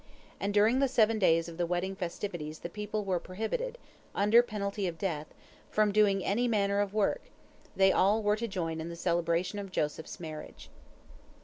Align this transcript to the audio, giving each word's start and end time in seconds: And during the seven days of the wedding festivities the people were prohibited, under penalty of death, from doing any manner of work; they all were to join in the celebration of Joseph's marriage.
And 0.39 0.51
during 0.51 0.79
the 0.79 0.87
seven 0.87 1.19
days 1.19 1.47
of 1.47 1.57
the 1.57 1.67
wedding 1.67 1.95
festivities 1.95 2.57
the 2.57 2.69
people 2.71 3.05
were 3.05 3.19
prohibited, 3.19 3.77
under 4.15 4.41
penalty 4.41 4.87
of 4.87 4.97
death, 4.97 5.27
from 5.69 5.91
doing 5.91 6.25
any 6.25 6.47
manner 6.47 6.79
of 6.79 6.95
work; 6.95 7.21
they 7.75 7.91
all 7.91 8.23
were 8.23 8.35
to 8.37 8.47
join 8.47 8.81
in 8.81 8.89
the 8.89 8.95
celebration 8.95 9.59
of 9.59 9.71
Joseph's 9.71 10.19
marriage. 10.19 10.71